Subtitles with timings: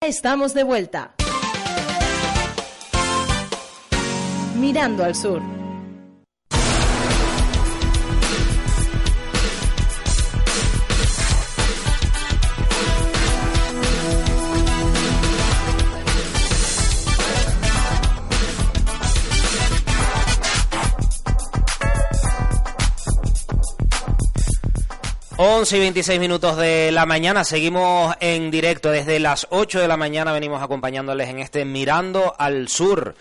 [0.00, 1.12] Estamos de vuelta.
[4.54, 5.57] Mirando al sur.
[25.40, 28.90] 11 y 26 minutos de la mañana, seguimos en directo.
[28.90, 33.14] Desde las 8 de la mañana, venimos acompañándoles en este Mirando al Sur,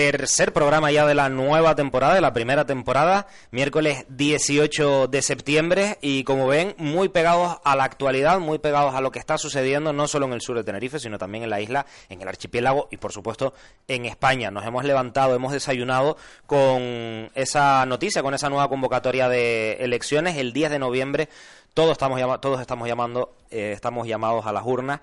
[0.00, 5.98] tercer programa ya de la nueva temporada, de la primera temporada, miércoles 18 de septiembre.
[6.00, 9.92] Y como ven, muy pegados a la actualidad, muy pegados a lo que está sucediendo
[9.92, 12.88] no solo en el sur de Tenerife, sino también en la isla, en el archipiélago
[12.90, 13.52] y por supuesto
[13.88, 14.50] en España.
[14.50, 20.38] Nos hemos levantado, hemos desayunado con esa noticia, con esa nueva convocatoria de elecciones.
[20.38, 21.28] El 10 de noviembre
[21.74, 25.00] todos estamos, todos estamos llamando, eh, estamos llamados a las urnas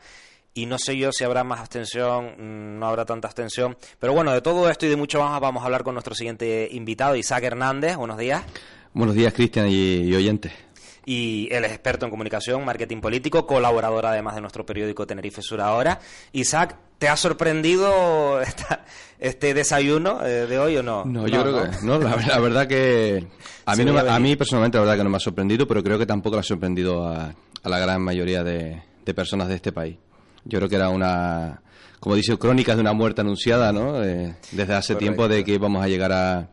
[0.58, 3.78] y no sé yo si habrá más abstención, mm, no habrá tanta abstención.
[4.00, 6.68] Pero bueno, de todo esto y de mucho más vamos a hablar con nuestro siguiente
[6.72, 7.96] invitado, Isaac Hernández.
[7.96, 8.42] Buenos días.
[8.92, 10.52] Buenos días, Cristian y, oyentes.
[11.06, 15.62] Y él es experto en comunicación, marketing político, colaborador además de nuestro periódico Tenerife Sur
[15.62, 16.00] Ahora.
[16.32, 18.42] Isaac, ¿te ha sorprendido
[19.20, 21.06] este desayuno eh, de hoy o no?
[21.06, 22.00] No, yo creo que no.
[22.00, 23.28] La, verdad que
[23.64, 26.08] a mí, a mí personalmente la verdad que no me ha sorprendido, pero creo que
[26.08, 27.32] tampoco le ha sorprendido a,
[27.64, 28.82] la gran mayoría de,
[29.16, 29.98] personas de este país.
[30.48, 31.62] Yo creo que era una,
[32.00, 34.04] como dice, crónicas de una muerte anunciada, ¿no?
[34.04, 36.50] Eh, desde hace tiempo de que íbamos a llegar a,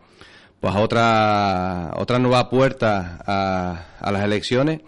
[0.61, 4.81] pues a otra, otra nueva puerta a, a las elecciones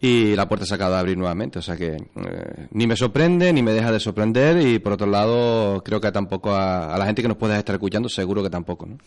[0.00, 1.58] y la puerta se acaba de abrir nuevamente.
[1.58, 5.06] O sea que eh, ni me sorprende ni me deja de sorprender y por otro
[5.06, 8.86] lado creo que tampoco a, la gente que nos pueda estar escuchando seguro que tampoco.
[8.86, 8.98] ¿no?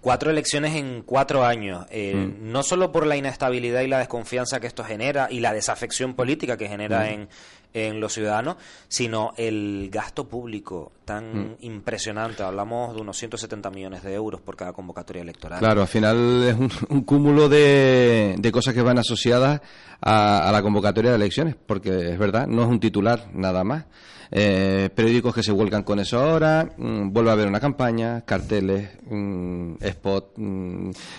[0.00, 2.50] Cuatro elecciones en cuatro años, eh, mm.
[2.50, 6.56] no solo por la inestabilidad y la desconfianza que esto genera y la desafección política
[6.56, 7.08] que genera mm.
[7.08, 7.28] en,
[7.72, 8.56] en los ciudadanos,
[8.88, 11.56] sino el gasto público tan mm.
[11.60, 12.42] impresionante.
[12.42, 15.58] Hablamos de unos 170 millones de euros por cada convocatoria electoral.
[15.58, 16.56] Claro, al final es
[16.88, 19.60] un, cúmulo de, de, cosas que van asociadas
[20.00, 23.84] a, a, la convocatoria de elecciones, porque es verdad, no es un titular nada más.
[24.32, 28.88] Eh, periódicos que se vuelcan con eso ahora, mm, vuelve a haber una campaña, carteles,
[29.08, 30.34] mm, spot,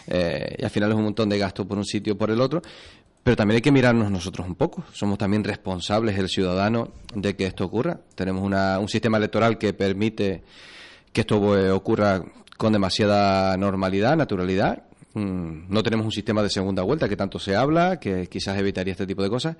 [0.07, 2.39] eh, y al final es un montón de gasto por un sitio o por el
[2.39, 2.61] otro.
[3.23, 4.83] Pero también hay que mirarnos nosotros un poco.
[4.93, 7.99] Somos también responsables, el ciudadano, de que esto ocurra.
[8.15, 10.43] Tenemos un sistema electoral que permite
[11.13, 12.23] que esto eh, ocurra
[12.57, 14.83] con demasiada normalidad, naturalidad.
[15.13, 18.93] Mm, no tenemos un sistema de segunda vuelta que tanto se habla, que quizás evitaría
[18.93, 19.55] este tipo de cosas.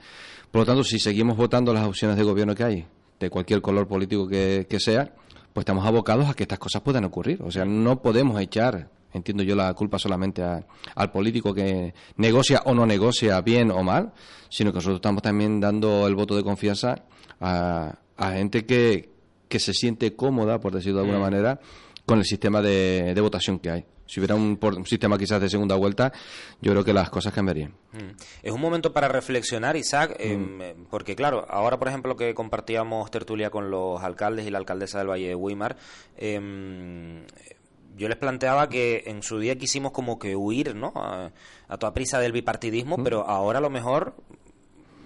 [0.50, 2.86] Por lo tanto, si seguimos votando las opciones de gobierno que hay,
[3.20, 5.14] de cualquier color político que sea,
[5.54, 7.42] pues estamos abocados a que estas cosas puedan ocurrir.
[7.44, 12.74] O sea, no podemos echar entiendo yo la culpa solamente al político que negocia o
[12.74, 14.14] no negocia bien o mal,
[14.50, 17.04] sino que nosotros estamos también dando el voto de confianza
[17.40, 17.98] a,
[18.34, 19.10] gente que,
[19.48, 21.22] que se siente cómoda, por decirlo de alguna mm.
[21.22, 21.60] manera,
[22.06, 23.86] con el sistema de, votación que hay.
[24.06, 26.12] Si hubiera un, sistema quizás de segunda vuelta,
[26.60, 27.72] yo creo que las cosas cambiarían.
[27.94, 28.18] Mm.
[28.44, 30.86] Es un momento para reflexionar, Isaac, em, mm.
[30.90, 35.10] porque claro, ahora por ejemplo que compartíamos tertulia con los alcaldes y la alcaldesa del
[35.10, 35.78] Valle de Weimar,
[36.18, 37.24] eh,
[37.98, 40.94] yo les planteaba que en su día quisimos como que huir, ¿no?
[40.96, 41.32] A,
[41.78, 44.14] toda prisa del bipartidismo, pero ahora a lo mejor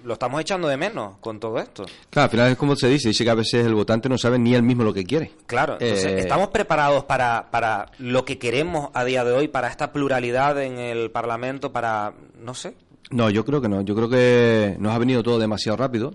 [0.04, 1.86] lo estamos echando de menos con todo esto.
[2.10, 4.40] Claro, al final es como se dice, dice que a veces el votante no sabe
[4.40, 5.32] ni él mismo lo que quiere.
[5.46, 9.68] Claro, entonces, eh, ¿estamos preparados para, para lo que queremos a día de hoy, para
[9.68, 12.76] esta pluralidad en el Parlamento, para, no sé?
[13.12, 16.14] No, yo creo que no, yo creo que nos ha venido todo demasiado rápido.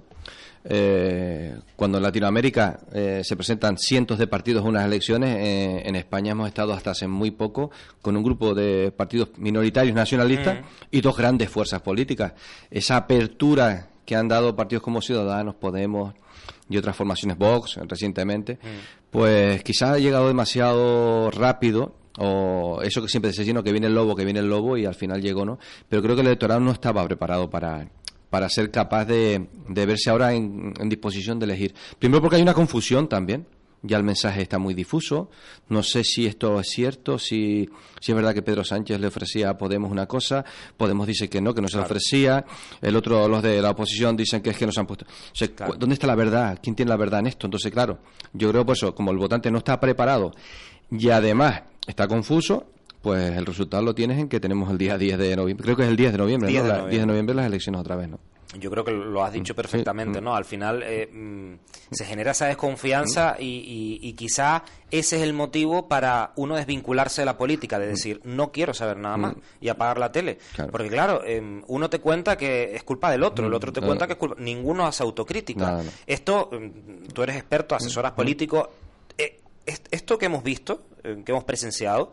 [0.62, 5.97] Eh, cuando en Latinoamérica eh, se presentan cientos de partidos en unas elecciones, eh, en
[5.97, 7.71] España hemos estado hasta hace muy poco
[8.03, 10.65] con un grupo de partidos minoritarios nacionalistas mm.
[10.91, 12.34] y dos grandes fuerzas políticas.
[12.71, 16.15] Esa apertura que han dado partidos como Ciudadanos, Podemos
[16.68, 19.10] y otras formaciones Vox recientemente, mm.
[19.10, 23.95] pues quizás ha llegado demasiado rápido o eso que siempre se dice, que viene el
[23.95, 25.59] lobo, que viene el lobo y al final llegó, ¿no?
[25.89, 27.89] Pero creo que el electorado no estaba preparado para,
[28.30, 31.74] para ser capaz de, de verse ahora en, disposición de elegir.
[31.98, 33.47] Primero porque hay una confusión también,
[33.82, 35.30] ya el mensaje está muy difuso.
[35.68, 37.68] No sé si esto es cierto, si,
[38.00, 40.44] si es verdad que Pedro Sánchez le ofrecía a Podemos una cosa,
[40.77, 42.44] Podemos dice que no, que no se le ofrecía,
[42.80, 45.06] el otro, los de la oposición dicen que es que nos han puesto.
[45.78, 46.59] ¿Dónde está la verdad?
[46.62, 47.47] ¿Quién tiene la verdad en esto?
[47.47, 47.98] Entonces, claro,
[48.32, 50.32] yo creo por eso, como el votante no está preparado
[50.91, 52.66] y además está confuso,
[53.02, 55.64] pues el resultado lo tienes en que tenemos el día 10 de noviembre.
[55.64, 57.80] Creo que es el 10 de noviembre, 10 de noviembre, 10 de noviembre las elecciones
[57.80, 58.18] otra vez, ¿no?
[58.58, 60.34] Yo creo que lo has dicho mm, perfectamente, ¿no?
[60.34, 61.54] Al final eh, mm,
[61.92, 63.42] se genera esa desconfianza mm.
[63.42, 68.50] y, quizá ese es el motivo para uno desvincularse de la política, de decir, no
[68.50, 70.38] quiero saber nada más y apagar la tele.
[70.70, 74.06] Porque claro, em, uno te cuenta que es culpa del otro, el otro te cuenta
[74.06, 74.34] que es culpa...
[74.38, 75.80] Ninguno hace autocrítica.
[76.06, 76.50] Esto,
[77.14, 78.68] tú eres experto, asesoras políticos.
[79.16, 82.10] Eh, esto que hemos visto, eh, que hemos presenciado,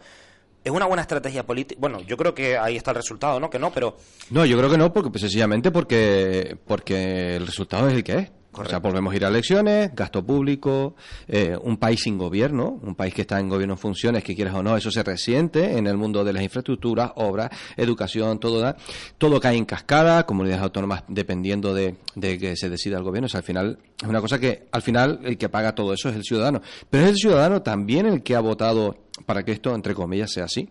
[0.64, 1.80] ¿Es una buena estrategia política?
[1.80, 3.50] Bueno, yo creo que ahí está el resultado, ¿no?
[3.50, 3.96] Que no, pero...
[4.32, 8.18] No, yo creo que no, porque pues, sencillamente porque, porque el resultado es el que
[8.18, 8.32] es.
[8.58, 10.96] O sea, volvemos a ir a elecciones, gasto público,
[11.28, 14.56] eh, un país sin gobierno, un país que está en gobierno en funciones, que quieras
[14.56, 18.76] o no, eso se resiente en el mundo de las infraestructuras, obras, educación, todo da,
[19.18, 23.28] todo cae en cascada, comunidades autónomas dependiendo de, que se decida el gobierno.
[23.28, 26.10] O sea, al final, es una cosa que al final el que paga todo eso
[26.10, 26.62] es el ciudadano.
[26.90, 30.46] Pero es el ciudadano también el que ha votado para que esto, entre comillas, sea
[30.46, 30.70] así.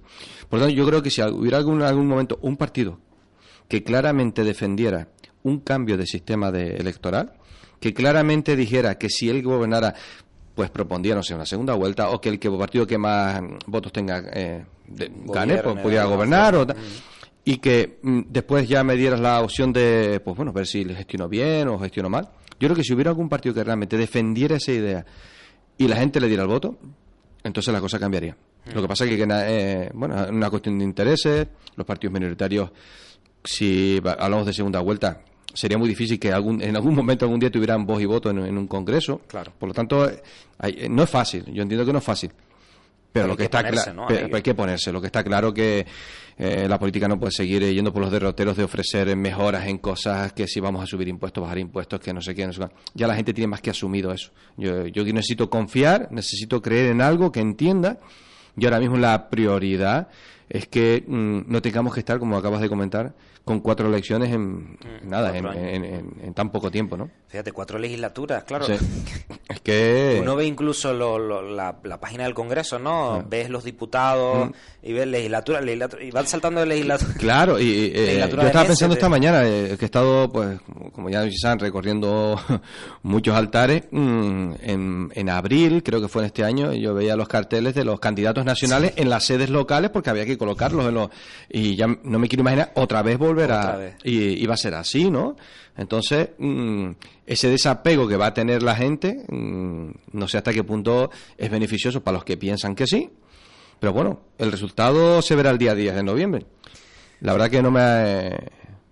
[0.48, 2.98] Por lo tanto, yo creo que si hubiera algún, algún momento un partido
[3.68, 5.08] que claramente defendiera
[5.42, 7.34] un cambio de sistema de electoral,
[7.80, 9.94] que claramente dijera que si él gobernara,
[10.54, 13.92] pues propondría, no sé, una segunda vuelta, o que el que partido que más votos
[13.92, 16.66] tenga eh, gane, pues pudiera gobernar, o
[17.44, 20.94] y que mm, después ya me dieras la opción de, pues bueno, ver si le
[20.94, 22.28] gestiono bien o gestiono mal.
[22.58, 25.06] Yo creo que si hubiera algún partido que realmente defendiera esa idea
[25.78, 26.76] y la gente le diera el voto,
[27.44, 28.36] entonces la cosa cambiaría.
[28.74, 31.46] Lo que pasa es que, eh, bueno, es una cuestión de intereses,
[31.76, 32.70] los partidos minoritarios,
[33.44, 35.22] si hablamos de segunda vuelta,
[35.56, 38.38] sería muy difícil que algún, en algún momento, algún día tuvieran voz y voto en,
[38.38, 39.22] un congreso.
[39.26, 39.52] Claro.
[39.58, 40.10] Por lo tanto,
[40.90, 41.44] no es fácil.
[41.46, 42.30] Yo entiendo que no es fácil.
[43.12, 44.42] Pero, lo que, está claro, hay...
[44.42, 44.92] que ponerse.
[44.92, 45.86] Lo que está claro que
[46.36, 50.34] eh, la política no puede seguir yendo por los derroteros de ofrecer mejoras en cosas
[50.34, 52.46] que si vamos a subir impuestos, bajar impuestos, que no sé qué.
[52.92, 54.32] Ya la gente tiene más que asumido eso.
[54.58, 58.00] Yo, yo necesito confiar, necesito creer en algo que entienda.
[58.54, 60.08] Y ahora mismo la prioridad
[60.48, 63.14] es que mm, no tengamos que estar, como acabas de comentar,
[63.46, 67.08] con cuatro elecciones en mm, nada, en, tan poco tiempo, ¿no?
[67.28, 68.66] Fíjate, cuatro legislaturas, claro.
[69.48, 70.18] Es que...
[70.20, 73.14] Uno ve incluso la, página del Congreso, ¿no?
[73.14, 73.24] Ah.
[73.24, 74.52] Ves los diputados mm.
[74.82, 77.14] y ves legislatura, legislatura, y van saltando de legislatura.
[77.18, 80.58] Claro, y eh, yo estaba pensando esta mañana eh, que he estado, pues,
[80.92, 82.40] como ya saben, recorriendo
[83.04, 83.84] muchos altares.
[83.92, 88.00] en, en abril, creo que fue en este año, yo veía los carteles de los
[88.00, 91.10] candidatos nacionales en las sedes locales porque había que colocarlos en los...
[91.48, 93.35] Y ya no me quiero imaginar otra vez volver
[94.04, 95.36] y, va a ser así, ¿no?
[95.76, 96.90] Entonces, mm,
[97.26, 101.50] ese desapego que va a tener la gente, mm, no sé hasta qué punto es
[101.50, 103.10] beneficioso para los que piensan que sí,
[103.78, 106.46] pero bueno, el resultado se verá el día 10 de noviembre.
[107.20, 108.30] La verdad que no me,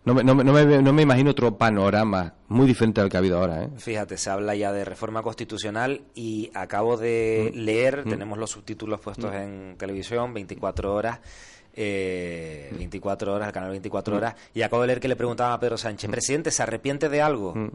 [0.05, 3.65] no me, no, me, imagino otro panorama muy diferente al que ha habido ahora.
[3.65, 3.71] ¿eh?
[3.79, 7.59] Fíjate, se habla ya de reforma constitucional y acabo de mm.
[7.59, 11.21] leer, tenemos los subtítulos puestos en televisión, 24 horas,
[11.77, 15.61] eh, 24 horas, el canal 24 horas, y acabo de leer que le preguntaba a
[15.61, 17.55] Pedro Sánchez, presidente, ¿se arrepiente de algo?
[17.55, 17.71] Mm.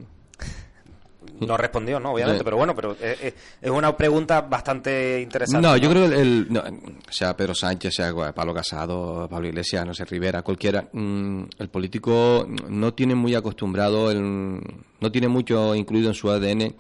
[1.42, 2.14] No respondió, ¿no?
[2.14, 3.34] Obviamente, pero bueno, pero es,
[3.70, 5.66] una pregunta bastante interesante.
[5.66, 6.62] No, yo creo que el,
[7.10, 12.48] sea Pedro Sánchez, sea Pablo Casado, Pablo Iglesias, no sé, Rivera, cualquiera, mm, el político
[12.68, 16.76] no tiene muy acostumbrado, el, no tiene mucho incluido en su ADN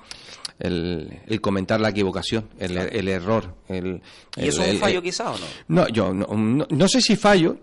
[0.59, 3.55] el, comentar la equivocación, el, el error.
[3.67, 4.01] El,
[4.37, 5.45] ¿Y eso es un fallo quizá o no?
[5.67, 6.27] No, yo no,
[6.69, 7.57] no, sé si fallo,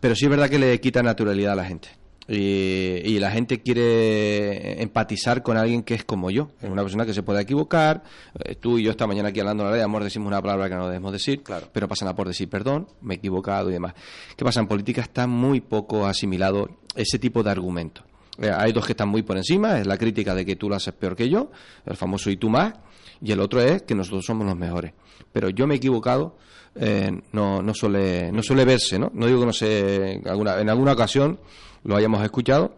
[0.00, 1.88] pero sí es verdad que le quita naturalidad a la gente.
[2.32, 7.12] Y, la gente quiere empatizar con alguien que es como yo, es una persona que
[7.12, 8.04] se puede equivocar.
[8.44, 10.86] Eh, tú y yo esta mañana aquí hablando de amor decimos una palabra que no
[10.86, 11.68] debemos decir, claro.
[11.72, 13.94] pero pasan a por decir perdón, me he equivocado y demás.
[14.36, 14.60] ¿Qué pasa?
[14.60, 18.04] En política está muy poco asimilado ese tipo de argumentos.
[18.40, 20.76] Eh, hay dos que están muy por encima, es la crítica de que tú lo
[20.76, 21.50] haces peor que yo,
[21.84, 22.72] el famoso y tú más,
[23.20, 24.92] y el otro es que nosotros somos los mejores.
[25.32, 26.36] Pero yo me he equivocado,
[26.74, 29.10] eh, no, no, suele, no suele verse, ¿no?
[29.14, 31.38] No digo que no sé, alguna, en alguna ocasión
[31.84, 32.76] lo hayamos escuchado,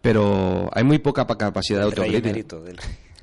[0.00, 2.56] pero hay muy poca capacidad de autocrítica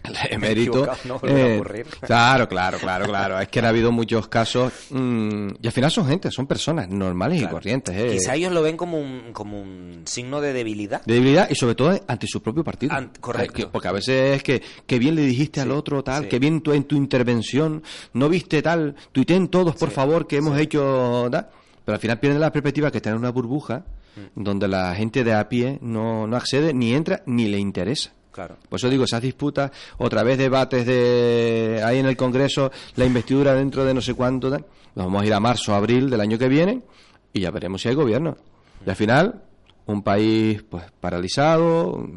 [0.29, 0.87] emérito.
[1.23, 1.61] Eh,
[2.01, 3.39] claro, claro, claro, claro.
[3.39, 7.41] Es que ha habido muchos casos mm, y al final son gente, son personas normales
[7.41, 7.95] y corrientes.
[7.95, 8.17] Eh.
[8.17, 11.03] Quizá ellos lo ven como un, como un signo de debilidad.
[11.05, 12.93] De debilidad y sobre todo ante su propio partido.
[13.19, 13.69] correcto.
[13.71, 16.73] porque a veces es que, que bien le dijiste al otro tal, que bien tú
[16.73, 17.83] en tu intervención
[18.13, 21.49] no viste tal, tuiten todos por favor que hemos hecho tal.
[21.85, 23.83] Pero al final pierden la perspectiva que están en una burbuja
[24.15, 24.41] mm.
[24.41, 28.13] donde la gente de a pie no, no accede, ni entra, ni le interesa.
[28.33, 28.57] Claro.
[28.67, 33.53] Por eso digo, esas disputas, otra vez debates de ahí en el Congreso, la investidura
[33.53, 34.61] dentro de no sé cuánto, nos
[34.95, 36.81] vamos a ir a marzo, abril del año que viene
[37.31, 38.35] y ya veremos si hay gobierno.
[38.85, 39.43] Y al final,
[39.85, 42.09] un país pues paralizado,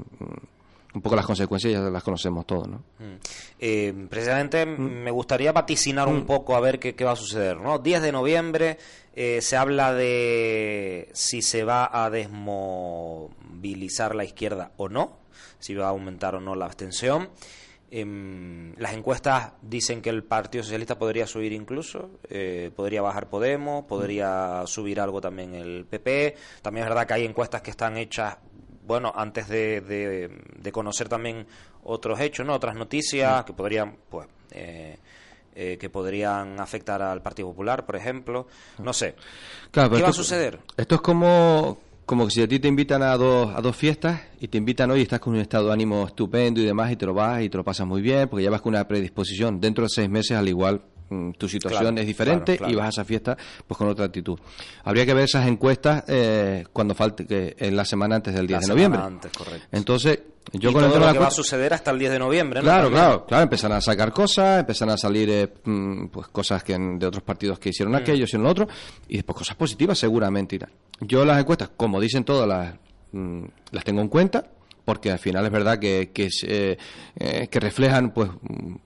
[0.97, 2.79] un poco las consecuencias ya las conocemos todos, ¿no?
[2.99, 3.19] Mm.
[3.59, 4.81] Eh, precisamente mm.
[4.81, 6.27] me gustaría vaticinar un mm.
[6.27, 7.79] poco a ver qué, va a suceder, ¿no?
[7.79, 8.79] 10 de noviembre
[9.15, 15.19] eh, se habla de si se va a desmovilizar la izquierda o no,
[15.59, 17.29] si va a aumentar o no la abstención.
[17.91, 23.85] Em, las encuestas dicen que el Partido Socialista podría subir incluso, eh, podría bajar Podemos,
[23.85, 26.35] podría subir algo también el PP.
[26.63, 28.39] También es verdad que hay encuestas que están hechas
[28.87, 31.47] bueno, antes de, de, conocer también
[31.85, 32.55] otros hechos, ¿no?
[32.55, 34.97] Otras noticias que podrían, pues, eh,
[35.55, 38.47] eh, que podrían afectar al Partido Popular, por ejemplo.
[38.79, 39.17] No sé.
[39.71, 40.61] ¿Qué va a suceder?
[40.77, 44.21] Esto es como, como que si a ti te invitan a dos, a dos fiestas
[44.39, 46.97] y te invitan hoy y estás con un estado de ánimo estupendo y demás y
[46.97, 49.61] te lo vas y te lo pasas muy bien porque ya vas con una predisposición.
[49.61, 50.83] Dentro de seis meses, al igual,
[51.37, 53.37] tu situación es diferente y vas a esa fiesta
[53.67, 54.39] pues con otra actitud.
[54.85, 58.61] Habría que ver esas encuestas eh, cuando falte que en la semana antes del 10
[58.61, 59.01] de noviembre.
[59.73, 60.21] Entonces,
[60.53, 63.27] yo con todo lo que va a suceder hasta el 10 de noviembre, Claro, claro,
[63.27, 67.23] claro, empiezan a sacar cosas, empiezan a salir eh, mm, pues cosas que de otros
[67.23, 67.97] partidos que hicieron mm.
[67.97, 68.69] aquello, hicieron lo otro
[69.09, 70.71] y después cosas positivas seguramente irán.
[71.01, 72.75] Yo las encuestas, como dicen todas las
[73.71, 74.45] las tengo en cuenta
[74.87, 76.79] porque al final es verdad que, que, eh,
[77.19, 78.31] eh, que reflejan pues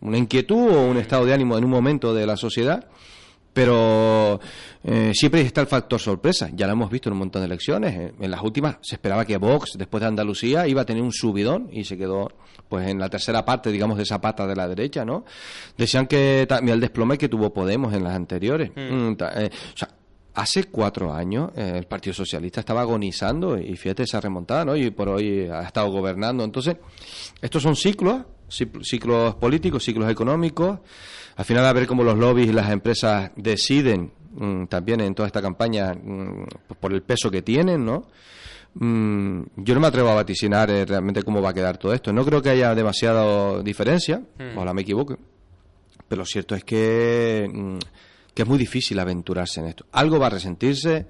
[0.01, 2.89] una inquietud o un estado de ánimo en un momento de la sociedad
[3.53, 4.41] pero
[4.85, 6.49] eh, siempre está el factor sorpresa.
[6.53, 8.13] Ya lo hemos visto en un montón de elecciones.
[8.21, 11.69] En las últimas se esperaba que Vox, después de Andalucía, iba a tener un subidón
[11.73, 12.29] y se quedó
[12.69, 15.25] pues en la tercera parte, digamos, de esa pata de la derecha, ¿no?
[15.77, 18.71] Decían que también el desplome que tuvo Podemos en las anteriores.
[18.77, 19.09] Mm.
[19.09, 19.89] Mm, o sea,
[20.35, 24.77] Hace cuatro años eh, el Partido Socialista estaba agonizando y fíjate esa remontada, ¿no?
[24.77, 26.45] Y por hoy ha estado gobernando.
[26.45, 26.77] Entonces,
[27.43, 30.79] estos son ciclos, ciclos políticos, ciclos económicos.
[31.37, 35.27] Al final, a ver cómo los lobbies y las empresas deciden mm, también en toda
[35.27, 36.45] esta campaña mm,
[36.79, 38.07] por el peso que tienen, ¿no?
[38.75, 42.13] Mm, yo no me atrevo a vaticinar eh, realmente cómo va a quedar todo esto.
[42.13, 44.23] No creo que haya demasiada diferencia,
[44.55, 45.17] ojalá me equivoque,
[46.07, 47.79] pero lo cierto es que
[48.41, 49.85] que es muy difícil aventurarse en esto.
[49.93, 51.05] Algo va a resentirse,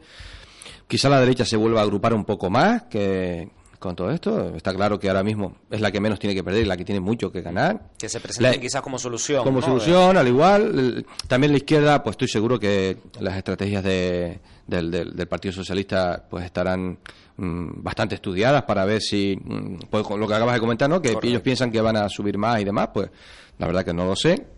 [0.89, 4.53] quizá la derecha se vuelva a agrupar un poco más que con todo esto.
[4.57, 6.85] Está claro que ahora mismo es la que menos tiene que perder y la que
[6.85, 7.93] tiene mucho que ganar.
[7.97, 9.45] Que se presente quizás como solución.
[9.45, 11.07] Como solución, al igual.
[11.29, 16.45] También la izquierda, pues estoy seguro que las estrategias de, del, del, Partido Socialista pues
[16.45, 16.99] estarán
[17.37, 21.01] mm, bastante estudiadas para ver si, mm, pues, lo que acabas de comentar, ¿no?
[21.01, 23.09] Que ellos piensan que van a subir más y demás, pues
[23.57, 24.49] la verdad que no lo sé.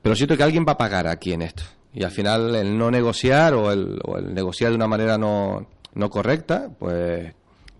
[0.00, 1.64] Pero siento que alguien va a pagar aquí en esto
[1.96, 5.66] y al final el no negociar o el, o el negociar de una manera no,
[5.94, 7.34] no correcta, pues,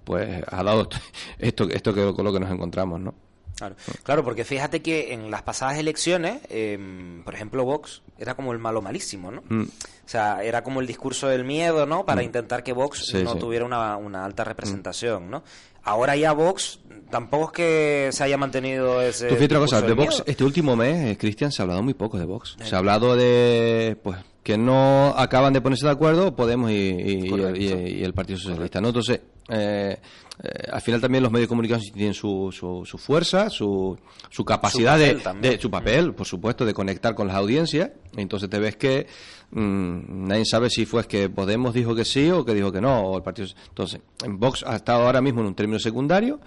[0.05, 0.89] pues ha dado
[1.39, 3.15] esto, esto que, con lo que nos encontramos, ¿no?
[3.57, 8.53] Claro, claro, porque fíjate que en las pasadas elecciones, em, por ejemplo, Vox era como
[8.53, 9.43] el malo malísimo, ¿no?
[9.49, 9.63] Mm.
[9.63, 12.05] O sea, era como el discurso del miedo, ¿no?
[12.05, 12.25] Para mm.
[12.25, 15.43] intentar que Vox no tuviera una, una, alta representación, ¿no?
[15.83, 19.29] Ahora ya Vox tampoco es que se haya mantenido ese.
[19.29, 22.19] Tú fíjate cosa, de Vox, este último mes, eh, Cristian, se ha hablado muy poco
[22.19, 22.57] de Vox.
[22.63, 28.13] Se ha hablado de, pues, que no acaban de ponerse de acuerdo Podemos y, el
[28.15, 28.89] Partido Socialista, ¿no?
[28.89, 29.99] Entonces, eh,
[30.43, 34.99] eh, al final también los medios de comunicación tienen su, su, fuerza, su, su capacidad
[34.99, 37.91] de, su papel, por supuesto, de conectar con las audiencias.
[38.17, 39.07] Entonces te ves que
[39.51, 43.01] mm, nadie sabe si fue que Podemos dijo que sí o que dijo que no,
[43.01, 43.49] o el partido.
[43.69, 46.41] Entonces, en Vox ha estado ahora mismo en un término secundario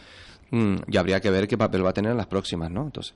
[0.51, 2.83] mm, y habría que ver qué papel va a tener en las próximas, ¿no?
[2.83, 3.15] Entonces,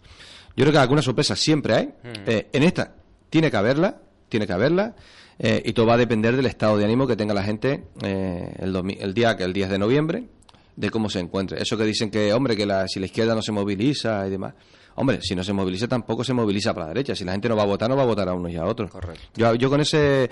[0.56, 1.86] yo creo que alguna sorpresa siempre hay.
[1.86, 2.10] Mm.
[2.26, 2.96] Eh, en esta
[3.30, 4.96] tiene que haberla, tiene que haberla.
[5.40, 8.54] Eh, y todo va a depender del estado de ánimo que tenga la gente eh,
[8.60, 10.28] el, el, día que el 10 de noviembre,
[10.76, 11.62] de cómo se encuentre.
[11.62, 14.54] Eso que dicen que, hombre, que la, si la izquierda no se moviliza y demás.
[14.96, 17.16] Hombre, si no se moviliza tampoco se moviliza para la derecha.
[17.16, 18.66] Si la gente no va a votar, no va a votar a unos y a
[18.66, 18.92] otros.
[18.92, 19.24] Correcto.
[19.36, 20.30] Yo, yo con ese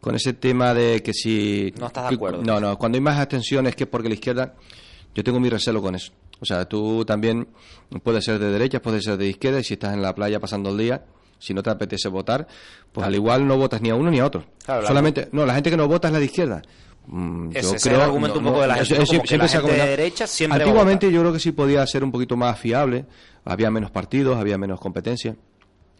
[0.00, 1.72] con ese tema de que si...
[1.78, 2.42] No estás de acuerdo.
[2.42, 4.54] No, no, cuando hay más abstención es que es porque la izquierda...
[5.14, 6.12] Yo tengo mi recelo con eso.
[6.40, 7.48] O sea, tú también
[8.02, 10.70] puedes ser de derecha, puedes ser de izquierda, y si estás en la playa pasando
[10.70, 11.04] el día,
[11.38, 12.46] si no te apetece votar,
[12.92, 14.44] pues al igual no votas ni a uno ni a otro.
[14.66, 16.62] Solamente, no, la gente que no vota es la de izquierda.
[17.06, 20.62] Mm, yo creo, es el argumento un poco de la gente, siempre, de derecha siempre
[20.62, 23.04] Antiguamente yo creo que sí podía ser un poquito más fiable,
[23.44, 25.36] había menos partidos, había menos competencia.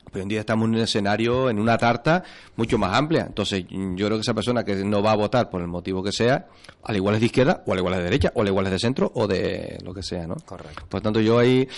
[0.06, 2.22] Pero hoy en día estamos en un escenario, en una tarta
[2.56, 3.24] mucho más amplia.
[3.26, 6.12] Entonces, yo creo que esa persona que no va a votar por el motivo que
[6.12, 6.46] sea,
[6.84, 8.72] al igual es de izquierda, o al igual es de derecha, o al igual es
[8.72, 10.36] de centro, o de lo que sea, ¿no?
[10.36, 10.84] Correcto.
[10.88, 11.68] Por tanto, yo ahí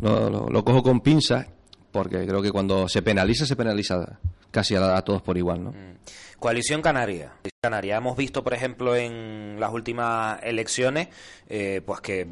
[0.00, 1.46] lo, cojo con pinzas
[1.92, 4.18] porque creo que cuando se penaliza, se penaliza
[4.50, 5.70] casi a, todos por igual, ¿no?
[5.70, 5.96] Mm.
[6.38, 7.34] Coalición Canaria.
[7.60, 7.98] Canaria.
[7.98, 11.08] Hemos visto, por ejemplo, en las últimas elecciones,
[11.48, 12.26] eh, pues que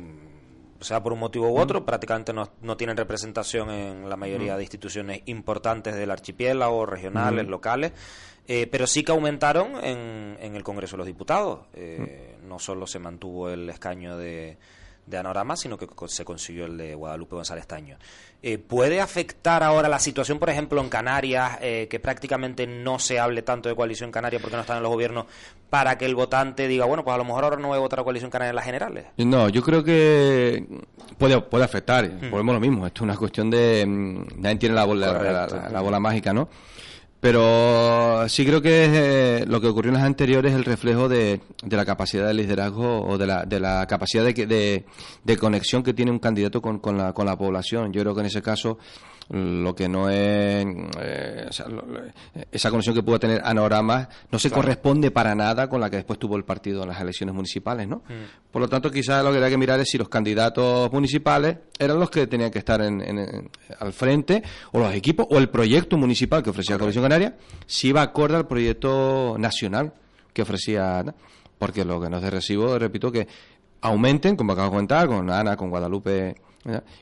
[0.80, 4.62] sea por un motivo u otro, prácticamente no, no, tienen representación en la mayoría de
[4.62, 7.92] instituciones importantes del archipiélago, regionales, locales,
[8.46, 11.66] eh, pero sí que aumentaron en, en, el Congreso de los Diputados.
[11.74, 14.56] Eh, no solo se mantuvo el escaño de,
[15.08, 17.96] de Anorama, sino que se consiguió el de Guadalupe González Taño.
[18.42, 23.18] Eh, ¿Puede afectar ahora la situación, por ejemplo, en Canarias, eh, que prácticamente no se
[23.18, 25.26] hable tanto de coalición canaria porque no están en los gobiernos,
[25.70, 28.00] para que el votante diga, bueno, pues a lo mejor ahora no voy a votar
[28.00, 29.06] a coalición canaria en las generales?
[29.16, 30.64] No, yo creo que
[31.18, 32.30] puede, puede afectar, hmm.
[32.30, 33.84] volvemos lo mismo, esto es una cuestión de...
[33.84, 36.48] Mm, nadie tiene la bola, la bola mágica, ¿no?
[37.20, 38.84] Pero sí creo que
[39.40, 42.34] eh, lo que ocurrió en las anteriores es el reflejo de, de la capacidad de
[42.34, 44.84] liderazgo o de la, de la capacidad de,
[45.24, 47.92] de, conexión que tiene un candidato con, con, la, con la población.
[47.92, 48.78] Yo creo que en ese caso
[49.30, 50.66] lo que no es
[51.00, 51.46] eh,
[52.50, 56.18] esa conexión que pudo tener Anorama no se corresponde para nada con la que después
[56.18, 57.96] tuvo el partido en las elecciones municipales, ¿no?
[58.08, 58.50] Mm.
[58.50, 62.00] Por lo tanto, quizás lo que hay que mirar es si los candidatos municipales eran
[62.00, 64.42] los que tenían que estar en, al frente,
[64.72, 68.36] o los equipos, o el proyecto municipal que ofrecía la Comisión Canaria, si iba acorde
[68.36, 69.92] al proyecto nacional
[70.32, 71.04] que ofrecía,
[71.58, 73.28] porque lo que no es de recibo, repito, que
[73.82, 76.34] aumenten, como acabo de comentar, con Ana, con Guadalupe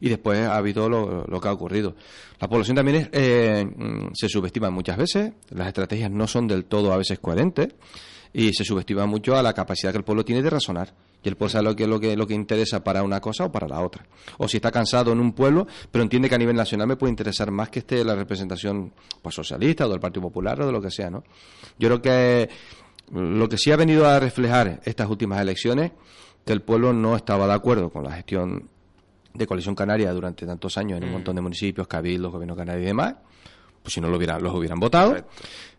[0.00, 1.94] y después ha habido lo, que ha ocurrido.
[2.40, 6.92] La población también eh, mm, se subestima muchas veces, las estrategias no son del todo
[6.92, 7.74] a veces coherentes
[8.32, 10.92] y se subestima mucho a la capacidad que el pueblo tiene de razonar.
[11.22, 13.52] Y el pueblo sabe lo que, lo que, lo que interesa para una cosa o
[13.52, 14.06] para la otra.
[14.38, 17.10] O si está cansado en un pueblo, pero entiende que a nivel nacional me puede
[17.10, 20.82] interesar más que esté la representación pues, socialista o del Partido Popular o de lo
[20.82, 21.10] que sea.
[21.10, 21.24] ¿no?
[21.78, 22.50] Yo creo que
[23.12, 25.92] lo que sí ha venido a reflejar estas últimas elecciones,
[26.44, 28.68] que el pueblo no estaba de acuerdo con la gestión
[29.36, 31.12] de Coalición Canaria durante tantos años en un mm.
[31.12, 33.14] montón de municipios, cabildos, gobierno canario y demás,
[33.82, 35.16] pues si no lo hubieran, los hubieran votado.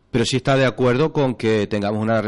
[0.09, 2.21] Pero sí está de acuerdo con que tengamos una,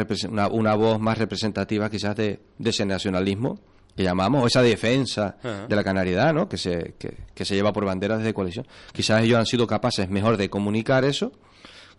[0.49, 3.59] una, voz más representativa quizás de, ese nacionalismo
[3.95, 6.47] que llamamos, o esa defensa de la canariedad, ¿no?
[6.47, 8.65] que, se, que, se lleva por bandera desde coalición.
[8.93, 11.33] Quizás ellos han sido capaces mejor de comunicar eso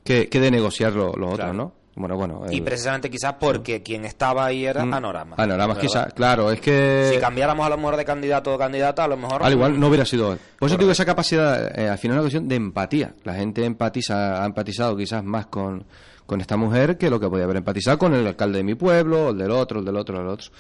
[0.05, 1.80] que, de negociar lo, otro, ¿no?
[2.00, 2.42] Bueno, bueno.
[2.50, 4.95] Y precisamente quizás porque quien estaba ahí era mm.
[4.95, 5.37] Anorama.
[5.38, 7.11] Anorama, quizás, claro, es que...
[7.12, 9.42] Si cambiáramos a lo mejor de candidato o candidata, a lo mejor...
[9.42, 10.38] Al igual no hubiera sido él.
[10.59, 13.14] Por eso digo esa capacidad, eh, al final es una cuestión de empatía.
[13.25, 15.85] La gente empatiza, ha empatizado quizás más con,
[16.27, 19.31] con esta mujer que lo que podía haber empatizado con el alcalde de mi pueblo,
[19.31, 20.51] el del otro, el del otro, el del otro.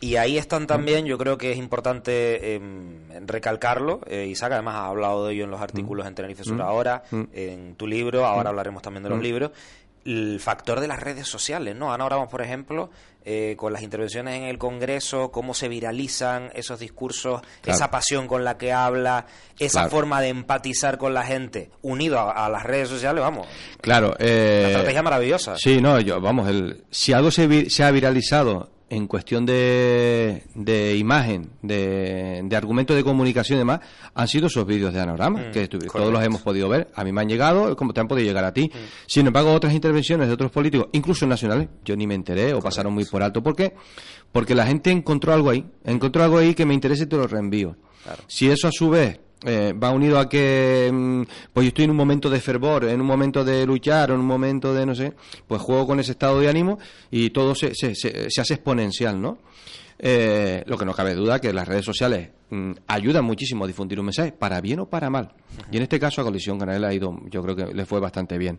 [0.00, 4.86] Y ahí están también, yo creo que es importante em, recalcarlo, eh, Isaac además ha
[4.86, 8.82] hablado de ello en los artículos en Tenerife Sur ahora, en tu libro, ahora hablaremos
[8.82, 9.50] también de los libros,
[10.04, 11.92] el factor de las redes sociales, ¿no?
[11.92, 12.90] Ahora vamos, por ejemplo,
[13.24, 18.44] eh, con las intervenciones en el Congreso, cómo se viralizan esos discursos, esa pasión con
[18.44, 19.26] la que habla,
[19.58, 23.46] esa forma de empatizar con la gente, unido a, las redes sociales, vamos.
[23.82, 24.14] Claro.
[24.18, 25.56] Eh, estrategia maravillosa.
[25.58, 30.96] Sí, no, yo, vamos, el, si algo se, se ha viralizado en cuestión de, de
[30.96, 33.80] imagen, de, de argumento de comunicación y demás,
[34.14, 36.88] han sido esos vídeos de Anorama, mm, que todos los hemos podido ver.
[36.96, 38.68] A mí me han llegado, como te han podido llegar a ti.
[38.74, 38.78] Mm.
[39.06, 42.92] Sin embargo, otras intervenciones de otros políticos, incluso nacionales, yo ni me enteré o pasaron
[42.92, 43.42] muy por alto.
[43.42, 43.74] ¿Por qué?
[44.32, 47.28] Porque la gente encontró algo ahí, encontró algo ahí que me interesa y te lo
[47.28, 47.76] reenvío.
[48.26, 51.22] Si eso a su vez eh, va unido a que mm,
[51.52, 54.26] pues yo estoy en un momento de fervor, en un momento de luchar, en un
[54.26, 55.14] momento de no sé,
[55.46, 56.78] pues juego con ese estado de ánimo
[57.10, 59.38] y todo se, se, se, hace exponencial, ¿no?
[59.98, 63.98] Eh, lo que no cabe duda que las redes sociales mm, ayudan muchísimo a difundir
[63.98, 65.32] un mensaje, para bien o para mal.
[65.70, 68.36] Y en este caso a Colisión Canal ha ido, yo creo que le fue bastante
[68.38, 68.58] bien.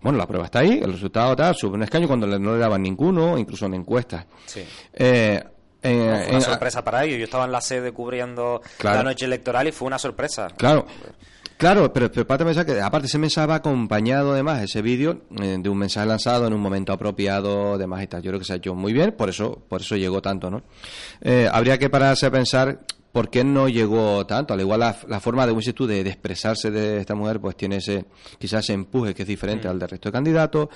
[0.00, 2.82] Bueno, la prueba está ahí, el resultado tal, sube un escaño cuando no le daban
[2.82, 4.26] ninguno, incluso en encuestas.
[4.46, 4.62] Sí.
[4.92, 5.42] Eh,
[5.80, 7.18] fue una sorpresa para ellos.
[7.18, 10.48] Yo estaba en la sede cubriendo la noche electoral y fue una sorpresa.
[10.56, 10.86] Claro.
[11.56, 15.68] Claro, pero, pero pensar que aparte ese mensaje va acompañado además, ese vídeo, eh, de
[15.70, 18.22] un mensaje lanzado en un momento apropiado, demás y tal.
[18.22, 20.64] Yo creo que se ha hecho muy bien, por eso, por eso llegó tanto, ¿no?
[21.22, 24.52] Eh, habría que pararse a pensar por qué no llegó tanto.
[24.52, 28.04] Al igual la, forma de un de, de, expresarse de esta mujer, pues tiene ese,
[28.38, 29.70] quizás ese empuje que es diferente mm.
[29.70, 30.68] al del resto de candidatos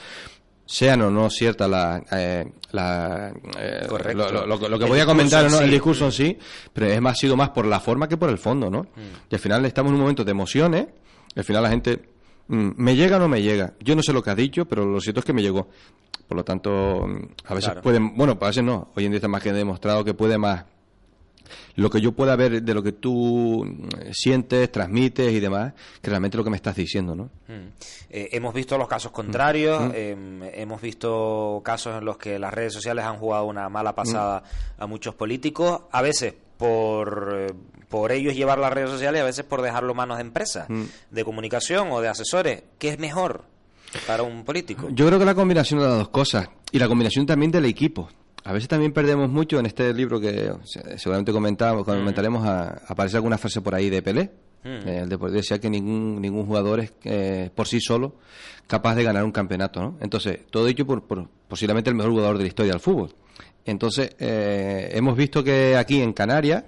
[0.71, 5.59] sean o no ciertas la, eh, la eh, lo, que voy a comentar ¿no?
[5.59, 6.39] el discurso en sí
[6.73, 9.31] pero es más sido más por la forma que por el fondo no mm.
[9.31, 10.87] y al final estamos en un momento de emociones
[11.35, 12.01] al final la gente
[12.49, 13.75] mm, me llega o no me llega.
[13.81, 15.69] Yo no sé lo que ha dicho pero lo cierto es que me llegó.
[16.29, 18.91] Por lo tanto mm, a veces pueden bueno a veces no.
[18.95, 20.65] Hoy en día está más que demostrado que puede más
[21.77, 26.11] lo que yo pueda ver de lo que tú eh, sientes, transmites y demás, que
[26.11, 27.25] realmente lo que me estás diciendo, ¿no?
[27.49, 27.69] Mm.
[28.11, 29.87] Eh, hemos visto los casos contrarios, mm.
[29.87, 29.95] Mm.
[29.95, 34.43] Em, hemos visto casos en los que las redes sociales han jugado una mala pasada
[34.79, 37.55] a muchos políticos, a veces por, eh,
[37.89, 40.69] por ellos llevar las redes sociales y a veces por dejarlo en manos de empresas,
[41.11, 42.65] de comunicación o de asesores.
[42.79, 43.45] ¿Qué es mejor
[44.07, 44.89] para un político?
[44.91, 48.11] Yo creo que la combinación de las dos cosas y la combinación también del equipo
[48.45, 50.53] a veces también perdemos mucho en este libro que
[50.97, 54.31] seguramente comentamos, comentaremos, a, aparece alguna frase por ahí de Pelé.
[54.63, 58.17] El deporte decía que ningún, ningún jugador es eh, por sí solo
[58.67, 59.97] capaz de ganar un campeonato, ¿no?
[60.01, 61.03] Entonces, todo ello por,
[61.49, 63.15] posiblemente el mejor jugador de la historia del fútbol.
[63.65, 66.65] Entonces, eh, hemos visto que aquí en Canarias,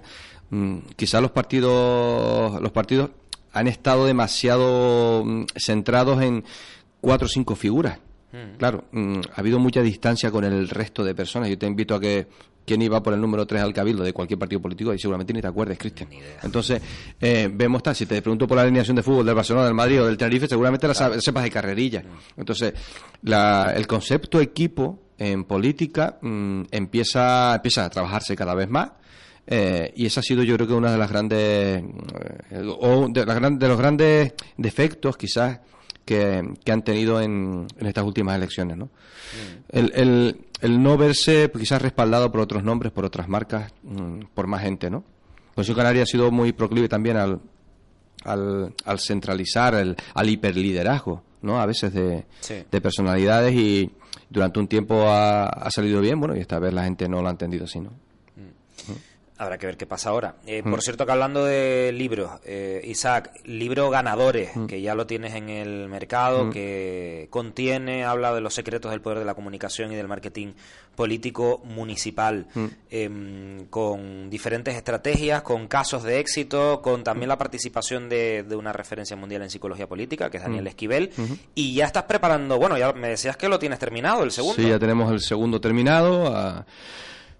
[0.49, 3.11] mm, quizás los partidos, los partidos
[3.51, 6.43] han estado demasiado mm, centrados en
[6.99, 7.99] cuatro o cinco figuras.
[8.33, 8.57] Mm.
[8.57, 11.49] Claro, mm, ha habido mucha distancia con el resto de personas.
[11.49, 12.27] Yo te invito a que
[12.65, 15.41] quien iba por el número 3 al cabildo de cualquier partido político y seguramente ni
[15.41, 16.09] te acuerdes, Cristian.
[16.41, 16.81] Entonces,
[17.19, 20.01] eh, vemos tal, si te pregunto por la alineación de fútbol del Barcelona, del Madrid
[20.01, 22.03] o del Tenerife, seguramente la sepas de carrerilla.
[22.37, 22.73] Entonces,
[23.21, 28.91] el concepto equipo en política empieza, empieza a trabajarse cada vez más
[29.45, 31.83] eh, y esa ha sido yo creo que una de las grandes
[32.49, 35.59] eh, o de, los grandes defectos quizás
[36.05, 38.85] que, han tenido en, estas últimas elecciones ¿no?
[38.85, 38.89] Mm.
[39.69, 44.61] el, el, no verse quizás respaldado por otros nombres por otras marcas mm, por más
[44.61, 45.03] gente no
[45.55, 47.39] pues Canaria ha sido muy proclive también al,
[48.23, 52.25] al, al centralizar al hiperliderazgo no a veces de,
[52.71, 53.91] de personalidades y
[54.29, 57.27] durante un tiempo ha, ha, salido bien bueno y esta vez la gente no lo
[57.27, 57.91] ha entendido así no
[59.35, 60.35] Habrá que ver qué pasa ahora.
[60.45, 60.81] Eh, por mm.
[60.81, 64.67] cierto, que hablando de libros, eh, Isaac, libro ganadores, mm.
[64.67, 66.49] que ya lo tienes en el mercado, mm.
[66.51, 70.53] que contiene, habla de los secretos del poder de la comunicación y del marketing
[70.95, 72.45] político municipal,
[72.91, 79.15] em, con diferentes estrategias, con casos de éxito, con también la participación de, una referencia
[79.15, 81.09] mundial en psicología política, que es Daniel Esquivel,
[81.55, 84.61] y ya estás preparando, bueno, ya me decías que lo tienes terminado, el segundo.
[84.61, 86.27] Sí, ya tenemos el segundo terminado.
[86.27, 86.63] A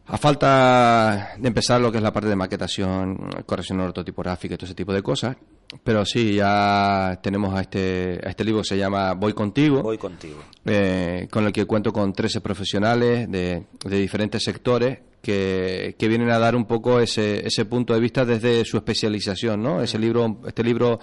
[0.06, 4.66] a falta de empezar lo que es la parte de maquetación, corrección ortotipográfica y todo
[4.66, 5.38] ese tipo de cosas,
[5.84, 9.82] pero sí, ya tenemos a este, a este libro que se llama Voy Contigo.
[9.82, 10.44] Voy Contigo.
[10.66, 16.30] Eh, con el que cuento con 13 profesionales de, de diferentes sectores que, que, vienen
[16.32, 19.82] a dar un poco ese, ese punto de vista desde su especialización, ¿no?
[19.82, 21.00] Ese libro, este libro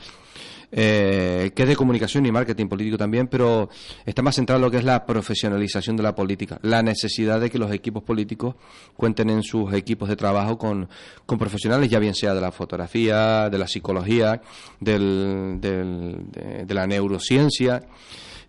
[0.73, 3.69] eh, que es de comunicación y marketing político también, pero
[4.07, 7.51] está más centrado en lo que es la profesionalización de la política, la necesidad de
[7.51, 8.55] que los equipos políticos
[8.97, 10.89] cuenten en sus equipos de trabajo con,
[11.27, 14.41] con profesionales, ya bien sea de la fotografía, de la psicología,
[14.79, 17.83] del, de, de la neurociencia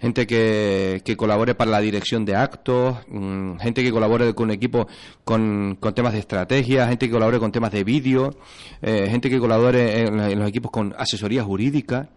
[0.01, 4.87] gente que, que colabore para la dirección de actos, mm, gente que colabore con equipo
[5.23, 8.35] con, con, temas de estrategia, gente que colabore con temas de vídeo,
[8.81, 12.09] eh, gente que colabore en, los equipos con asesoría jurídica,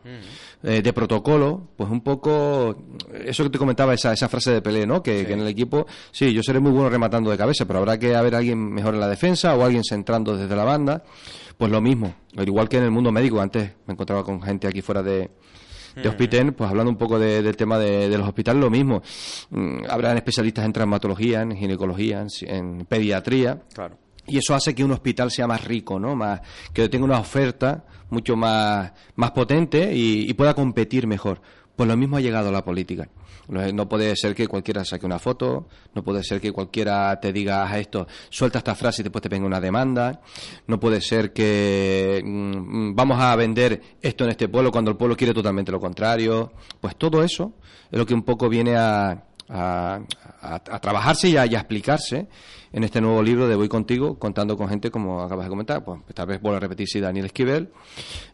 [0.63, 2.77] eh, de protocolo, pues un poco
[3.25, 5.03] eso que te comentaba, esa, esa frase de Pelé, ¿no?
[5.03, 7.99] Que, que, en el equipo, sí, yo seré muy bueno rematando de cabeza, pero habrá
[7.99, 11.03] que haber alguien mejor en la defensa o alguien centrando desde la banda.
[11.57, 14.83] Pues lo mismo, igual que en el mundo médico, antes me encontraba con gente aquí
[14.83, 15.31] fuera de,
[15.95, 19.03] de Hospiten, pues hablando un poco del tema de, los hospitales, lo mismo.
[19.51, 23.63] Mm, habrán especialistas en traumatología, en ginecología, en, pediatría.
[23.73, 23.99] Claro.
[24.27, 26.19] Y eso hace que un hospital sea más rico, ¿no?
[26.73, 31.41] Que tenga una oferta mucho más, más potente y pueda competir mejor.
[31.77, 33.09] Pues lo mismo ha llegado a la política.
[33.49, 37.71] No puede ser que cualquiera saque una foto, no puede ser que cualquiera te diga
[37.71, 40.23] a esto, suelta esta frase y después te venga una demanda,
[40.67, 45.17] no puede ser que mm, vamos a vender esto en este pueblo cuando el pueblo
[45.17, 46.53] quiere totalmente lo contrario.
[46.81, 47.53] Pues todo eso
[47.91, 50.01] es lo que un poco viene a, a,
[50.81, 52.29] trabajarse y a, explicarse
[52.73, 56.01] en este nuevo libro de Voy Contigo, contando con gente como acabas de comentar, pues
[56.15, 57.71] tal vez vuelvo a repetir, sí, Daniel Esquivel,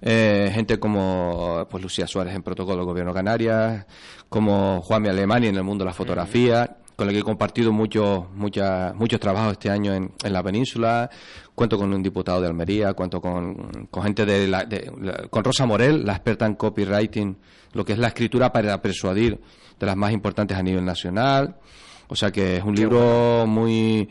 [0.00, 3.86] eh, gente como pues Lucía Suárez en Protocolo Gobierno Canarias,
[4.28, 8.30] como Juanmi Alemania en el mundo de la fotografía, con el que he compartido muchos
[8.34, 11.08] muchas, muchos trabajos este año en, en, la península.
[11.54, 14.68] Cuento con un diputado de Almería, cuento con, con gente de, la,
[15.30, 17.38] con Rosa Morel, la experta en copywriting,
[17.72, 19.40] lo que es la escritura para persuadir
[19.78, 21.56] de las más importantes a nivel nacional.
[22.08, 24.06] O sea que es un libro muy...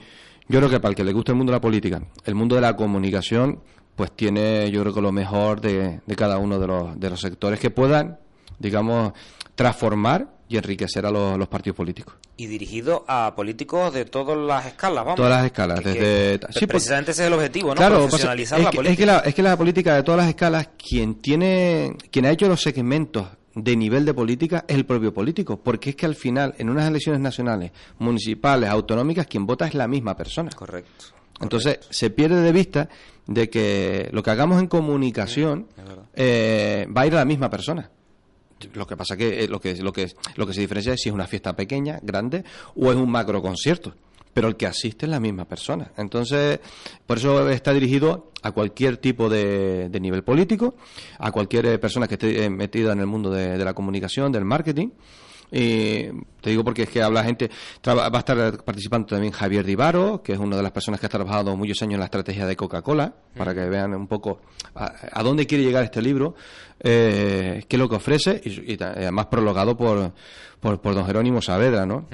[0.48, 2.56] Yo creo que para el que le guste el mundo de la política, el mundo
[2.56, 3.60] de la comunicación,
[3.96, 7.22] pues tiene yo creo que lo mejor de, de cada uno de los, de los
[7.22, 8.18] sectores que puedan,
[8.58, 9.14] digamos,
[9.60, 12.16] transformar y enriquecer a los, partidos políticos.
[12.38, 15.18] Y dirigido a políticos de todas las escalas, vamos.
[15.18, 15.84] Todas las escalas.
[15.84, 17.76] desde, sí, precisamente ese es el objetivo, ¿no?
[17.76, 18.92] Claro, Profesionalizar la política.
[18.94, 22.32] Es que la, es que la política de todas las escalas, quien tiene, quien ha
[22.32, 26.16] hecho los segmentos de nivel de política es el propio político, porque es que al
[26.16, 30.52] final, en unas elecciones nacionales, municipales, autonómicas, quien vota es la misma persona.
[30.52, 31.08] Correcto.
[31.42, 32.88] Entonces, se pierde de vista
[33.28, 35.68] de que lo que hagamos en comunicación
[36.14, 37.92] eh, va a ir a la misma persona.
[38.74, 41.10] Lo que pasa que, eh, lo que lo que lo que se diferencia es si
[41.10, 42.44] es una fiesta pequeña, grande
[42.76, 43.94] o es un macro concierto
[44.34, 45.92] pero el que asiste es la misma persona.
[45.98, 46.60] Entonces,
[47.06, 50.76] por eso está dirigido a cualquier tipo de, nivel político,
[51.18, 54.90] a cualquier persona que esté metida en el mundo de, la comunicación, del marketing,
[55.52, 56.06] Y
[56.42, 57.50] te digo porque es que habla gente,
[57.88, 61.10] va a estar participando también Javier Divaro, que es una de las personas que ha
[61.10, 64.42] trabajado muchos años en la estrategia de Coca-Cola, para que vean un poco
[64.76, 66.36] a, dónde quiere llegar este libro,
[66.80, 70.14] eh, qué es lo que ofrece, y, además prologado por,
[70.60, 72.06] por, don Jerónimo Saavedra, ¿no?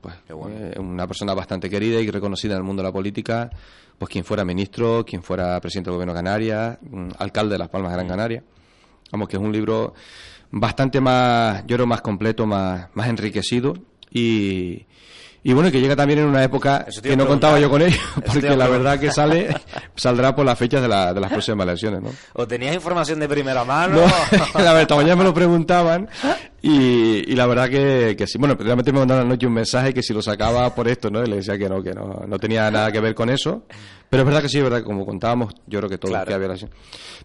[0.00, 3.50] Pues, eh, una persona bastante querida y reconocida en el mundo de la política,
[3.98, 7.68] pues quien fuera ministro, quien fuera presidente del gobierno de Canarias, mm, alcalde de Las
[7.68, 8.44] Palmas de Gran Canaria.
[9.12, 9.94] Vamos, que es un libro
[10.54, 13.74] bastante más, yo creo, más completo, más, más enriquecido
[14.10, 14.86] y,
[15.42, 18.56] y bueno, que llega también en una época que no contaba yo con ello, porque
[18.56, 19.48] la verdad que sale
[19.96, 22.10] saldrá por las fechas de, la, de las próximas elecciones, ¿no?
[22.34, 23.96] ¿O tenías información de primera mano?
[23.96, 26.08] No, la verdad, mañana me lo preguntaban
[26.62, 28.38] y, y la verdad que, que sí.
[28.38, 31.24] Bueno, realmente me mandaron anoche un mensaje que si lo sacaba por esto, ¿no?
[31.24, 33.64] Y le decía que no, que no, no tenía nada que ver con eso.
[34.08, 36.32] Pero es verdad que sí, es verdad que como contábamos, yo creo que todo que
[36.32, 36.48] había.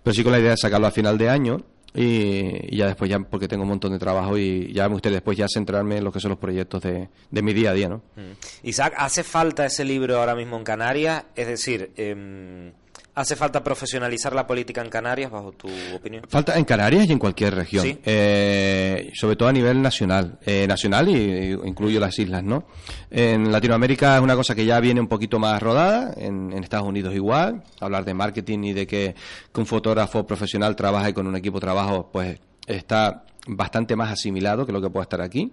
[0.01, 1.61] Pero sí con la idea de sacarlo a final de año
[1.93, 5.37] y, ya después ya porque tengo un montón de trabajo y ya me gustaría después
[5.37, 7.97] ya centrarme en lo que son los proyectos de, de mi día a día, ¿no?
[8.15, 8.67] Mm.
[8.67, 11.25] Isaac, ¿hace falta ese libro ahora mismo en Canarias?
[11.35, 12.71] Es decir, eh,
[13.19, 16.23] ¿Hace falta profesionalizar la política en Canarias, bajo tu opinión?
[16.29, 21.09] Falta en Canarias y en cualquier región, eh, sobre todo a nivel nacional, eh, nacional
[21.09, 22.63] y, incluyo las islas, ¿no?
[23.11, 27.13] En Latinoamérica es una cosa que ya viene un poquito más rodada, en, Estados Unidos
[27.13, 29.15] igual, hablar de marketing y de que,
[29.53, 34.71] un fotógrafo profesional trabaje con un equipo de trabajo, pues está bastante más asimilado que
[34.71, 35.51] lo que puede estar aquí.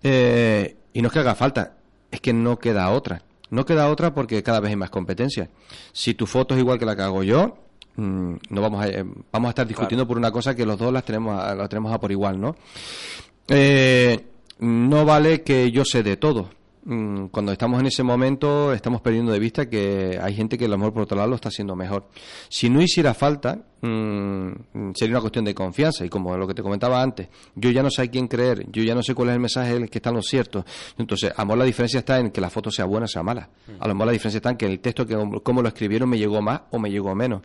[0.00, 1.74] Eh, y no es que haga falta,
[2.12, 3.20] es que no queda otra
[3.54, 5.48] no queda otra porque cada vez hay más competencia.
[5.92, 7.56] Si tu foto es igual que la que hago yo,
[7.96, 10.92] mm, no vamos a, eh, vamos a estar discutiendo por una cosa que los dos
[10.92, 12.56] las tenemos a, tenemos a por igual, ¿no?
[13.46, 14.26] Eh,
[14.58, 16.50] no vale que yo sé de todo.
[16.86, 20.68] Mm, cuando estamos en ese momento estamos perdiendo de vista que hay gente que a
[20.68, 22.08] lo mejor por otro lado lo está haciendo mejor.
[22.50, 26.62] Si no hiciera falta, mm, sería una cuestión de confianza y como lo que te
[26.62, 29.34] comentaba antes, yo ya no sé a quién creer, yo ya no sé cuál es
[29.34, 30.64] el mensaje en el que están los ciertos.
[30.98, 33.22] Entonces, a lo mejor la diferencia está en que la foto sea buena o sea
[33.22, 33.48] mala.
[33.80, 36.18] A lo mejor la diferencia está en que el texto, que cómo lo escribieron, me
[36.18, 37.42] llegó más o me llegó menos.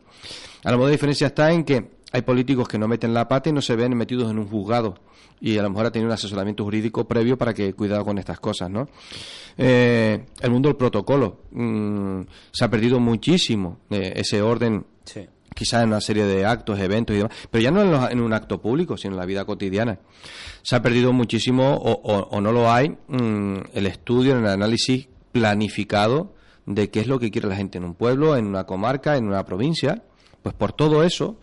[0.66, 3.50] A lo mejor la diferencia está en que hay políticos que no meten la pata
[3.50, 4.96] y no se ven metidos en un juzgado
[5.42, 8.40] y a lo mejor ha tenido un asesoramiento jurídico previo para que cuidado con estas
[8.40, 8.88] cosas, ¿no?
[9.58, 14.86] Eh, el mundo del protocolo mm, se ha perdido muchísimo eh, ese orden.
[15.56, 18.62] Quizás en una serie de actos, eventos y demás, pero ya no en, un acto
[18.62, 20.00] público, sino en la vida cotidiana.
[20.62, 26.34] Se ha perdido muchísimo, o, no lo hay, mm, el estudio, el análisis planificado
[26.66, 29.26] de qué es lo que quiere la gente en un pueblo, en una comarca, en
[29.26, 30.04] una provincia.
[30.44, 31.38] Pues por todo eso,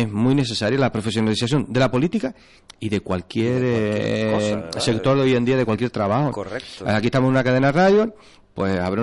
[0.00, 2.34] es muy necesaria la profesionalización de la política
[2.78, 6.30] y de cualquier, eh, sector de hoy en día, de cualquier trabajo.
[6.30, 6.84] Correcto.
[6.86, 8.14] Aquí estamos en una cadena de radio,
[8.54, 9.02] pues habrá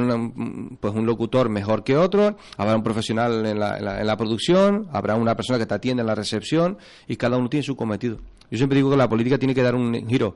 [0.80, 5.16] pues un locutor mejor que otro, habrá un profesional en la, en la, producción, habrá
[5.16, 6.78] una persona que te atiende en la recepción
[7.08, 8.18] y cada uno tiene su cometido.
[8.50, 10.36] Yo siempre digo que la política tiene que dar un giro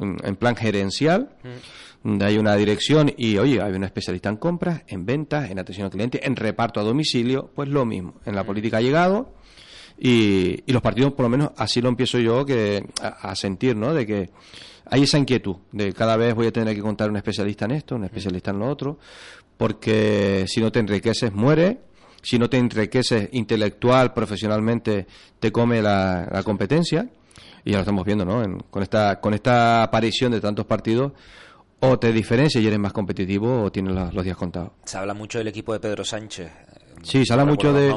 [0.00, 2.08] en plan gerencial, mm.
[2.08, 5.86] donde hay una dirección y, oye, hay un especialista en compras, en ventas, en atención
[5.86, 8.20] al cliente, en reparto a domicilio, pues lo mismo.
[8.24, 8.46] En la mm.
[8.46, 9.34] política ha llegado
[9.98, 13.92] y, los partidos, por lo menos, así lo empiezo yo que a, sentir, ¿no?
[13.92, 14.30] De que
[14.86, 17.96] hay esa inquietud de cada vez voy a tener que contar un especialista en esto,
[17.96, 18.98] un especialista en lo otro,
[19.56, 21.80] porque si no te enriqueces, muere.
[22.20, 25.06] Si no te enriqueces intelectual, profesionalmente,
[25.38, 27.08] te come la, competencia.
[27.64, 28.58] Y ya lo estamos viendo, ¿no?
[28.70, 31.12] con, esta, con esta aparición de tantos partidos,
[31.80, 34.72] o te diferencias y eres más competitivo o tienes los, los, días contados.
[34.84, 36.50] Se habla mucho del equipo de Pedro Sánchez.
[37.02, 37.94] Sí, se habla mucho de,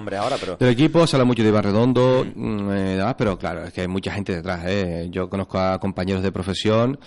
[0.59, 3.87] del equipo, se habla mucho de Iván Redondo, mm, eh, pero claro, es que hay
[3.87, 4.63] mucha gente detrás.
[4.67, 5.07] Eh.
[5.09, 6.99] Yo conozco a compañeros de profesión,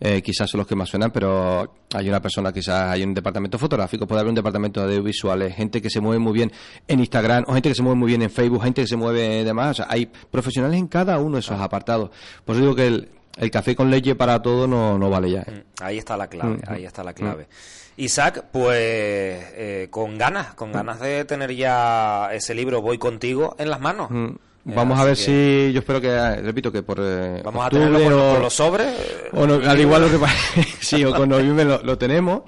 [0.00, 3.58] eh, quizás son los que más suenan, pero hay una persona, quizás hay un departamento
[3.58, 6.52] fotográfico, puede haber un departamento de audiovisuales, gente que se mueve muy bien
[6.88, 9.44] en Instagram, o gente que se mueve muy bien en Facebook, gente que se mueve
[9.44, 9.70] demás.
[9.72, 12.10] O sea, hay profesionales en cada uno de esos apartados.
[12.44, 15.40] Por eso digo que el, el café con leche para todo no, no vale ya.
[15.40, 17.48] Mm, ahí está la clave, mm, ahí está la clave.
[17.96, 23.70] Isaac, pues eh, con ganas, con ganas de tener ya ese libro Voy contigo en
[23.70, 24.10] las manos.
[24.10, 24.30] Mm.
[24.64, 26.98] Eh, vamos a ver si, yo espero que, ah, repito, que por.
[27.00, 28.94] Eh, Vamos a tenerlo con, los sobres.
[29.32, 30.26] O al igual lo que
[30.80, 32.42] sí, o con noviembre lo, lo, tenemos.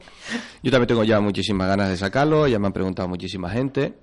[0.63, 3.95] Yo también tengo ya muchísimas ganas de sacarlo, ya me han preguntado muchísima gente.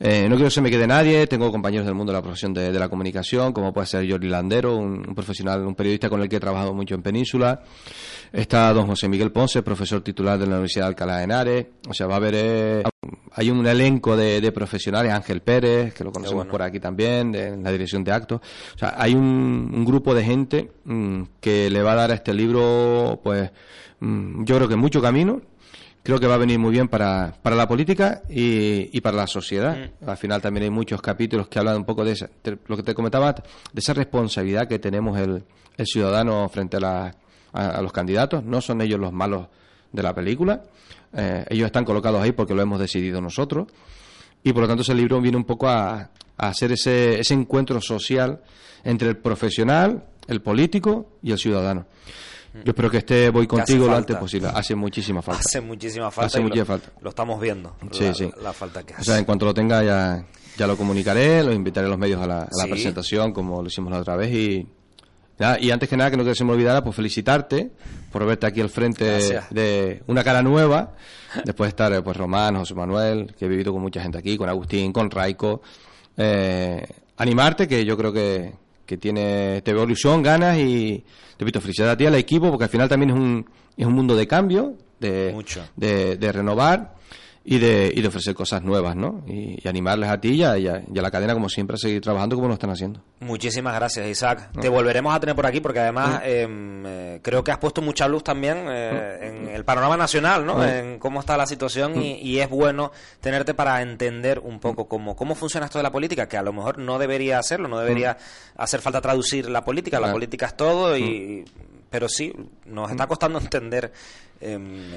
[0.00, 2.54] Eh, no quiero que se me quede nadie, tengo compañeros del mundo de la profesión
[2.54, 6.36] de, la comunicación, como puede ser Jordi Landero, un, profesional, un periodista con el que
[6.36, 7.62] he trabajado mucho en Península.
[8.32, 11.66] Está don José Miguel Ponce, profesor titular de la Universidad de Alcalá de Henares.
[11.88, 12.34] O sea, va a haber.
[12.36, 12.82] Eh,
[13.32, 17.64] hay un elenco de, profesionales, Ángel Pérez, que lo conocemos por aquí también, de, en
[17.64, 18.40] la dirección de actos.
[18.74, 22.34] O sea, hay un, grupo de gente mm, que le va a dar a este
[22.34, 23.50] libro, pues,
[24.00, 25.40] mm, yo creo que mucho camino
[26.08, 29.76] creo que va a venir muy bien para, para la política y, para la sociedad.
[29.76, 30.08] Mm.
[30.08, 32.16] Al final también hay muchos capítulos que hablan un poco de,
[32.66, 33.42] lo que te comentaba, de
[33.74, 35.44] esa responsabilidad que tenemos el,
[35.76, 37.14] el ciudadano frente a, la,
[37.52, 39.48] a, los candidatos, no son ellos los malos
[39.92, 40.62] de la película,
[41.12, 43.66] eh, ellos están colocados ahí porque lo hemos decidido nosotros,
[44.42, 48.40] y por lo tanto ese libro viene un poco a, hacer ese, ese encuentro social
[48.82, 51.84] entre el profesional, el político y el ciudadano.
[52.64, 54.48] Yo espero que esté voy contigo lo antes posible.
[54.52, 55.40] Hace muchísima falta.
[55.40, 56.26] Hace muchísima falta.
[56.26, 57.00] Hace muchísima lo, falta.
[57.00, 57.76] Lo estamos viendo.
[57.92, 58.30] Sí, la, sí.
[58.42, 59.02] La falta que hace.
[59.02, 60.24] O sea, en cuanto lo tenga ya,
[60.56, 63.68] ya lo comunicaré, lo invitaré a los medios a la, a la presentación como lo
[63.68, 64.66] hicimos la otra vez y
[65.60, 67.70] y antes que nada, que no que se me olvidara, pues felicitarte
[68.10, 70.94] por verte aquí al frente de una cara nueva,
[71.44, 74.36] después de estar eh, pues Román, José Manuel, que he vivido con mucha gente aquí,
[74.36, 75.62] con Agustín, con Raico.
[76.16, 76.84] Eh,
[77.18, 78.52] animarte, que yo creo que,
[78.88, 81.04] que tiene, te veo ilusión, ganas y
[81.36, 83.44] te pido felicidad a ti, al equipo, porque al final también es un,
[83.76, 85.36] es un mundo de cambio, de,
[85.76, 86.94] de, de renovar
[87.50, 89.24] y de, y de ofrecer cosas nuevas, ¿no?
[89.26, 92.54] Y, animarles a ti y a, la cadena, como siempre, a seguir trabajando como lo
[92.54, 93.00] están haciendo.
[93.20, 94.50] Muchísimas gracias, Isaac.
[94.60, 98.06] Te volveremos a tener por aquí porque además em, eh, creo que has puesto mucha
[98.06, 100.62] luz también eh, en el panorama nacional, ¿no?
[100.62, 105.34] En cómo está la situación y, es bueno tenerte para entender un poco cómo, cómo
[105.34, 108.18] funciona esto de la política, que a lo mejor no debería hacerlo, no debería
[108.56, 111.46] hacer falta traducir la política, la política es todo y
[111.90, 112.32] pero sí,
[112.66, 113.92] nos está costando entender
[114.40, 114.90] em,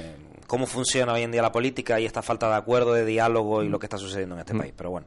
[0.46, 3.68] cómo funciona hoy en día la política y esta falta de acuerdo, de diálogo y
[3.68, 4.72] lo que está sucediendo en este país.
[4.76, 5.06] Pero bueno,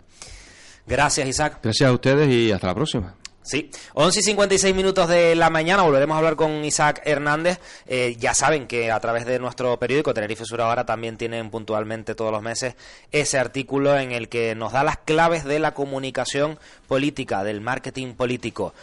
[0.85, 1.59] gracias Isaac.
[1.61, 3.15] Gracias a ustedes y hasta la próxima.
[3.45, 7.59] Sí, 11 y 56 minutos de la mañana volveremos a hablar con Isaac Hernández.
[7.85, 12.15] Eh, ya saben que a través de nuestro periódico Tenerife Sur ahora también tienen puntualmente
[12.15, 12.73] todos los meses
[13.11, 18.15] ese artículo en el que nos da las claves de la comunicación política, del marketing
[18.15, 18.73] político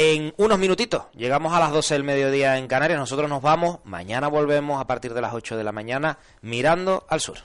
[0.00, 1.02] en unos minutitos.
[1.14, 2.98] Llegamos a las 12 del mediodía en Canarias.
[2.98, 3.80] Nosotros nos vamos.
[3.84, 7.36] Mañana volvemos a partir de las 8 de la mañana mirando al sur.